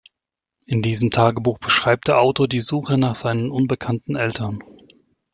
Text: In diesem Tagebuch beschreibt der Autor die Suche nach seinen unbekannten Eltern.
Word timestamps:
In 0.65 0.81
diesem 0.81 1.11
Tagebuch 1.11 1.59
beschreibt 1.59 2.07
der 2.07 2.17
Autor 2.17 2.47
die 2.47 2.59
Suche 2.59 2.97
nach 2.97 3.13
seinen 3.13 3.51
unbekannten 3.51 4.15
Eltern. 4.15 4.57